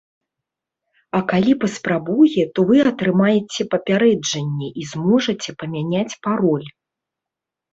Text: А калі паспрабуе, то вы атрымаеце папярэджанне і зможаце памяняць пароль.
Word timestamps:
А 1.17 1.19
калі 1.31 1.53
паспрабуе, 1.63 2.43
то 2.57 2.65
вы 2.69 2.77
атрымаеце 2.91 3.61
папярэджанне 3.75 4.69
і 4.85 4.89
зможаце 4.95 5.49
памяняць 5.61 6.17
пароль. 6.27 6.67